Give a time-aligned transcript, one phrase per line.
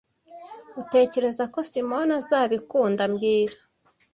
[0.81, 3.57] Utekereza ko Simoni azabikunda mbwira